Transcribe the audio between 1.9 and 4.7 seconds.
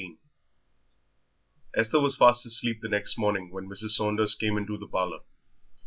was fast asleep next morning when Mrs. Saunders came